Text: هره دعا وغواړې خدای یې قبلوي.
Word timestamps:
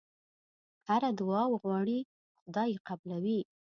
هره 0.89 1.09
دعا 1.19 1.43
وغواړې 1.49 1.99
خدای 2.43 2.67
یې 2.73 2.83
قبلوي. 2.87 3.39